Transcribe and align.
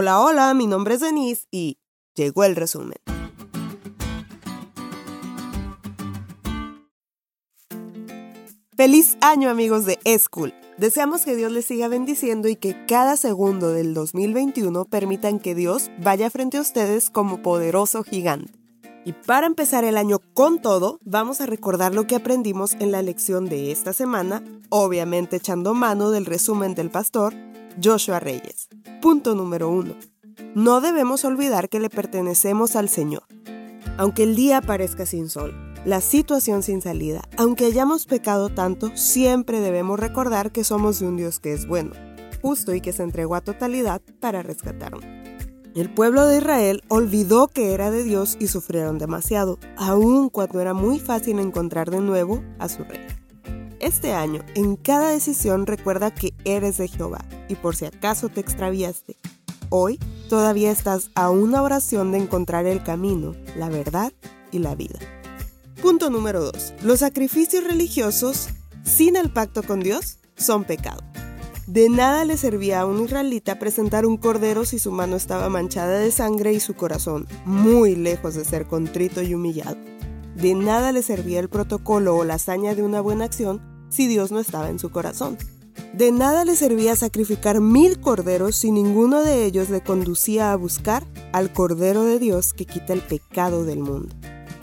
Hola, 0.00 0.20
hola, 0.20 0.54
mi 0.54 0.68
nombre 0.68 0.94
es 0.94 1.00
Denise 1.00 1.48
y 1.50 1.76
llegó 2.14 2.44
el 2.44 2.54
resumen. 2.54 2.98
Feliz 8.76 9.18
año 9.20 9.50
amigos 9.50 9.86
de 9.86 9.98
School. 10.20 10.54
Deseamos 10.76 11.24
que 11.24 11.34
Dios 11.34 11.50
les 11.50 11.64
siga 11.64 11.88
bendiciendo 11.88 12.46
y 12.46 12.54
que 12.54 12.86
cada 12.86 13.16
segundo 13.16 13.72
del 13.72 13.92
2021 13.92 14.84
permitan 14.84 15.40
que 15.40 15.56
Dios 15.56 15.90
vaya 16.00 16.30
frente 16.30 16.58
a 16.58 16.60
ustedes 16.60 17.10
como 17.10 17.42
poderoso 17.42 18.04
gigante. 18.04 18.52
Y 19.04 19.14
para 19.14 19.48
empezar 19.48 19.82
el 19.82 19.96
año 19.96 20.20
con 20.32 20.62
todo, 20.62 21.00
vamos 21.02 21.40
a 21.40 21.46
recordar 21.46 21.92
lo 21.92 22.06
que 22.06 22.14
aprendimos 22.14 22.74
en 22.74 22.92
la 22.92 23.02
lección 23.02 23.46
de 23.46 23.72
esta 23.72 23.92
semana, 23.92 24.44
obviamente 24.68 25.34
echando 25.34 25.74
mano 25.74 26.12
del 26.12 26.24
resumen 26.24 26.76
del 26.76 26.88
pastor 26.88 27.34
Joshua 27.82 28.20
Reyes. 28.20 28.68
Punto 29.00 29.36
número 29.36 29.70
uno. 29.70 29.94
No 30.56 30.80
debemos 30.80 31.24
olvidar 31.24 31.68
que 31.68 31.78
le 31.78 31.88
pertenecemos 31.88 32.74
al 32.74 32.88
Señor. 32.88 33.22
Aunque 33.96 34.24
el 34.24 34.34
día 34.34 34.60
parezca 34.60 35.06
sin 35.06 35.28
sol, 35.28 35.54
la 35.84 36.00
situación 36.00 36.64
sin 36.64 36.82
salida, 36.82 37.22
aunque 37.36 37.66
hayamos 37.66 38.06
pecado 38.06 38.48
tanto, 38.48 38.90
siempre 38.96 39.60
debemos 39.60 40.00
recordar 40.00 40.50
que 40.50 40.64
somos 40.64 40.98
de 40.98 41.06
un 41.06 41.16
Dios 41.16 41.38
que 41.38 41.52
es 41.52 41.68
bueno, 41.68 41.92
justo 42.42 42.74
y 42.74 42.80
que 42.80 42.92
se 42.92 43.04
entregó 43.04 43.36
a 43.36 43.40
totalidad 43.40 44.02
para 44.18 44.42
rescatarnos. 44.42 45.04
El 45.76 45.94
pueblo 45.94 46.26
de 46.26 46.38
Israel 46.38 46.82
olvidó 46.88 47.46
que 47.46 47.74
era 47.74 47.92
de 47.92 48.02
Dios 48.02 48.36
y 48.40 48.48
sufrieron 48.48 48.98
demasiado, 48.98 49.60
aun 49.76 50.28
cuando 50.28 50.60
era 50.60 50.74
muy 50.74 50.98
fácil 50.98 51.38
encontrar 51.38 51.88
de 51.92 52.00
nuevo 52.00 52.42
a 52.58 52.68
su 52.68 52.82
rey. 52.82 53.06
Este 53.78 54.12
año, 54.12 54.42
en 54.56 54.74
cada 54.74 55.10
decisión 55.10 55.66
recuerda 55.66 56.12
que 56.12 56.34
eres 56.44 56.78
de 56.78 56.88
Jehová 56.88 57.20
y 57.48 57.54
por 57.56 57.76
si 57.76 57.86
acaso 57.86 58.28
te 58.28 58.40
extraviaste, 58.40 59.16
hoy 59.70 59.98
todavía 60.28 60.70
estás 60.70 61.10
a 61.14 61.30
una 61.30 61.62
oración 61.62 62.12
de 62.12 62.18
encontrar 62.18 62.66
el 62.66 62.82
camino, 62.82 63.34
la 63.56 63.68
verdad 63.68 64.12
y 64.50 64.58
la 64.58 64.74
vida. 64.74 64.98
Punto 65.82 66.10
número 66.10 66.42
2. 66.42 66.74
Los 66.82 67.00
sacrificios 67.00 67.64
religiosos 67.64 68.48
sin 68.84 69.16
el 69.16 69.30
pacto 69.30 69.62
con 69.62 69.80
Dios 69.80 70.18
son 70.36 70.64
pecado. 70.64 71.02
De 71.68 71.90
nada 71.90 72.24
le 72.24 72.38
servía 72.38 72.80
a 72.80 72.86
un 72.86 73.04
israelita 73.04 73.58
presentar 73.58 74.06
un 74.06 74.16
cordero 74.16 74.64
si 74.64 74.78
su 74.78 74.90
mano 74.90 75.16
estaba 75.16 75.50
manchada 75.50 75.98
de 75.98 76.10
sangre 76.10 76.54
y 76.54 76.60
su 76.60 76.74
corazón 76.74 77.28
muy 77.44 77.94
lejos 77.94 78.34
de 78.34 78.44
ser 78.44 78.66
contrito 78.66 79.20
y 79.20 79.34
humillado. 79.34 79.76
De 80.34 80.54
nada 80.54 80.92
le 80.92 81.02
servía 81.02 81.40
el 81.40 81.50
protocolo 81.50 82.16
o 82.16 82.24
la 82.24 82.34
hazaña 82.34 82.74
de 82.74 82.82
una 82.82 83.00
buena 83.00 83.26
acción 83.26 83.60
si 83.90 84.06
Dios 84.06 84.32
no 84.32 84.40
estaba 84.40 84.70
en 84.70 84.78
su 84.78 84.90
corazón. 84.90 85.36
De 85.94 86.12
nada 86.12 86.44
le 86.44 86.54
servía 86.54 86.94
sacrificar 86.96 87.60
mil 87.60 87.98
corderos 87.98 88.56
si 88.56 88.70
ninguno 88.70 89.22
de 89.22 89.46
ellos 89.46 89.70
le 89.70 89.82
conducía 89.82 90.52
a 90.52 90.56
buscar 90.56 91.06
al 91.32 91.52
Cordero 91.52 92.04
de 92.04 92.18
Dios 92.18 92.52
que 92.52 92.66
quita 92.66 92.92
el 92.92 93.00
pecado 93.00 93.64
del 93.64 93.78
mundo. 93.80 94.14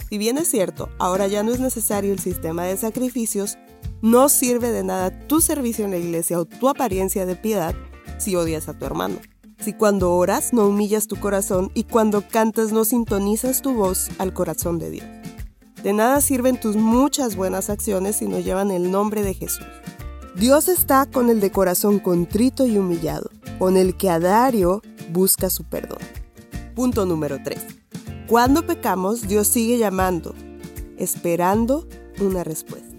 Si 0.09 0.19
bien 0.19 0.37
es 0.37 0.47
cierto, 0.47 0.89
ahora 0.99 1.27
ya 1.27 1.41
no 1.43 1.51
es 1.51 1.59
necesario 1.59 2.13
el 2.13 2.19
sistema 2.19 2.63
de 2.65 2.77
sacrificios, 2.77 3.57
no 4.01 4.29
sirve 4.29 4.71
de 4.71 4.83
nada 4.83 5.27
tu 5.27 5.41
servicio 5.41 5.83
en 5.85 5.91
la 5.91 5.97
iglesia 5.97 6.39
o 6.39 6.45
tu 6.45 6.69
apariencia 6.69 7.25
de 7.25 7.35
piedad 7.35 7.73
si 8.19 8.35
odias 8.35 8.69
a 8.69 8.77
tu 8.77 8.85
hermano. 8.85 9.15
Si 9.59 9.73
cuando 9.73 10.13
oras 10.13 10.53
no 10.53 10.67
humillas 10.67 11.07
tu 11.07 11.15
corazón 11.15 11.71
y 11.73 11.85
cuando 11.85 12.27
cantas 12.27 12.71
no 12.71 12.85
sintonizas 12.85 13.61
tu 13.63 13.73
voz 13.73 14.09
al 14.19 14.33
corazón 14.33 14.77
de 14.77 14.91
Dios. 14.91 15.05
De 15.81 15.91
nada 15.93 16.21
sirven 16.21 16.59
tus 16.59 16.75
muchas 16.75 17.35
buenas 17.35 17.69
acciones 17.69 18.17
si 18.17 18.27
no 18.27 18.39
llevan 18.39 18.69
el 18.71 18.91
nombre 18.91 19.23
de 19.23 19.33
Jesús. 19.33 19.65
Dios 20.37 20.67
está 20.67 21.05
con 21.05 21.29
el 21.29 21.39
de 21.39 21.49
corazón 21.49 21.97
contrito 21.97 22.65
y 22.65 22.77
humillado, 22.77 23.29
con 23.57 23.77
el 23.77 23.95
que 23.95 24.09
a 24.09 24.19
Dario 24.19 24.81
busca 25.13 25.49
su 25.49 25.63
perdón. 25.63 25.99
Punto 26.75 27.05
número 27.05 27.37
3. 27.41 27.57
Cuando 28.27 28.65
pecamos, 28.65 29.29
Dios 29.29 29.47
sigue 29.47 29.77
llamando, 29.77 30.35
esperando 30.97 31.87
una 32.19 32.43
respuesta. 32.43 32.93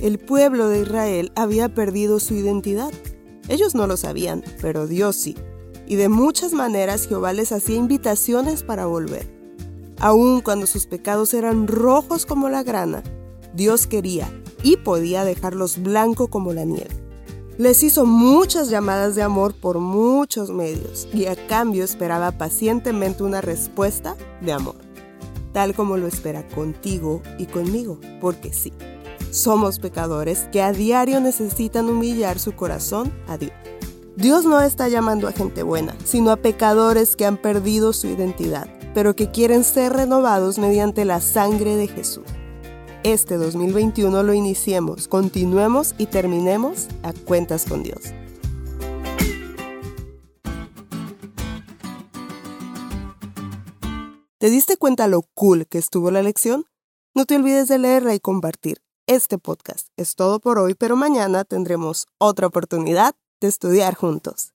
El 0.00 0.18
pueblo 0.18 0.68
de 0.68 0.80
Israel 0.80 1.32
había 1.36 1.68
perdido 1.68 2.18
su 2.18 2.32
identidad. 2.32 2.92
Ellos 3.48 3.74
no 3.74 3.86
lo 3.86 3.98
sabían, 3.98 4.42
pero 4.62 4.86
Dios 4.86 5.16
sí. 5.16 5.36
Y 5.86 5.96
de 5.96 6.08
muchas 6.08 6.54
maneras 6.54 7.08
Jehová 7.08 7.34
les 7.34 7.52
hacía 7.52 7.76
invitaciones 7.76 8.62
para 8.62 8.86
volver. 8.86 9.30
Aun 9.98 10.40
cuando 10.40 10.66
sus 10.66 10.86
pecados 10.86 11.34
eran 11.34 11.66
rojos 11.66 12.24
como 12.24 12.48
la 12.48 12.62
grana, 12.62 13.02
Dios 13.52 13.86
quería 13.86 14.32
y 14.62 14.76
podía 14.76 15.24
dejarlos 15.24 15.82
blanco 15.82 16.28
como 16.28 16.52
la 16.52 16.64
nieve. 16.64 16.90
Les 17.56 17.82
hizo 17.82 18.06
muchas 18.06 18.70
llamadas 18.70 19.14
de 19.14 19.22
amor 19.22 19.54
por 19.54 19.78
muchos 19.80 20.50
medios 20.50 21.08
y 21.12 21.26
a 21.26 21.34
cambio 21.48 21.84
esperaba 21.84 22.32
pacientemente 22.32 23.24
una 23.24 23.40
respuesta 23.40 24.16
de 24.40 24.52
amor, 24.52 24.76
tal 25.52 25.74
como 25.74 25.96
lo 25.96 26.06
espera 26.06 26.46
contigo 26.48 27.20
y 27.36 27.46
conmigo, 27.46 27.98
porque 28.20 28.52
sí, 28.52 28.72
somos 29.32 29.80
pecadores 29.80 30.48
que 30.52 30.62
a 30.62 30.72
diario 30.72 31.20
necesitan 31.20 31.88
humillar 31.88 32.38
su 32.38 32.52
corazón 32.52 33.12
a 33.26 33.38
Dios. 33.38 33.52
Dios 34.16 34.44
no 34.44 34.60
está 34.60 34.88
llamando 34.88 35.28
a 35.28 35.32
gente 35.32 35.62
buena, 35.62 35.94
sino 36.04 36.30
a 36.30 36.36
pecadores 36.36 37.16
que 37.16 37.26
han 37.26 37.36
perdido 37.36 37.92
su 37.92 38.08
identidad 38.08 38.68
pero 38.94 39.14
que 39.14 39.30
quieren 39.30 39.62
ser 39.64 39.92
renovados 39.92 40.58
mediante 40.58 41.04
la 41.04 41.20
sangre 41.20 41.76
de 41.76 41.86
Jesús. 41.86 42.24
Este 43.08 43.38
2021 43.38 44.22
lo 44.22 44.34
iniciemos, 44.34 45.08
continuemos 45.08 45.94
y 45.96 46.08
terminemos 46.08 46.88
a 47.02 47.14
cuentas 47.14 47.64
con 47.64 47.82
Dios. 47.82 48.12
¿Te 54.36 54.50
diste 54.50 54.76
cuenta 54.76 55.08
lo 55.08 55.22
cool 55.32 55.66
que 55.66 55.78
estuvo 55.78 56.10
la 56.10 56.22
lección? 56.22 56.66
No 57.14 57.24
te 57.24 57.36
olvides 57.36 57.68
de 57.68 57.78
leerla 57.78 58.14
y 58.14 58.20
compartir. 58.20 58.82
Este 59.06 59.38
podcast 59.38 59.88
es 59.96 60.14
todo 60.14 60.38
por 60.38 60.58
hoy, 60.58 60.74
pero 60.74 60.94
mañana 60.94 61.44
tendremos 61.44 62.08
otra 62.18 62.48
oportunidad 62.48 63.14
de 63.40 63.48
estudiar 63.48 63.94
juntos. 63.94 64.52